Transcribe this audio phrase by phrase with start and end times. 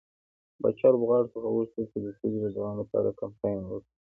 [0.61, 3.93] پاچا لوبغاړو څخه وغوښتل چې د سولې د دوام لپاره کمپاين وکړي.